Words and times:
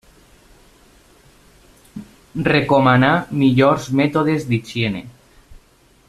Recomanà 2.47 3.11
millors 3.43 3.89
mètodes 4.03 4.49
d'higiene. 4.51 5.05